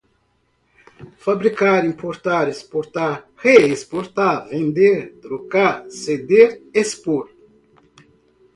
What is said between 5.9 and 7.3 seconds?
ceder, expor